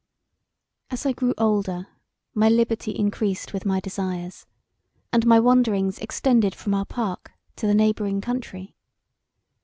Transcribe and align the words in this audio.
As 0.89 1.05
I 1.05 1.11
grew 1.11 1.35
older 1.37 1.85
my 2.33 2.49
liberty 2.49 2.97
encreased 2.99 3.53
with 3.53 3.67
my 3.67 3.79
desires, 3.79 4.47
and 5.13 5.27
my 5.27 5.39
wanderings 5.39 5.99
extended 5.99 6.55
from 6.55 6.73
our 6.73 6.85
park 6.85 7.33
to 7.57 7.67
the 7.67 7.75
neighbouring 7.75 8.19
country. 8.19 8.73